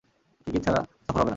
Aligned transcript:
Ticket 0.47 0.61
ছাড়া 0.65 0.81
সফর 1.05 1.15
হবে 1.15 1.25
না। 1.25 1.29